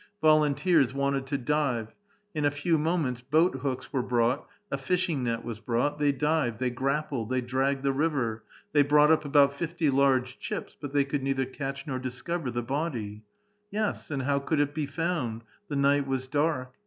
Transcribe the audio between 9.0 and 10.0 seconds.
up about fifty